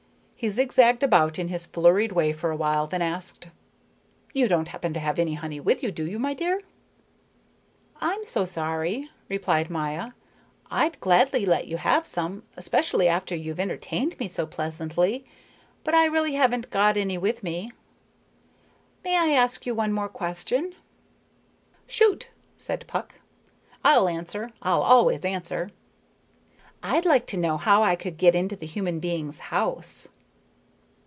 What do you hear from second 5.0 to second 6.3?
any honey with you, do you,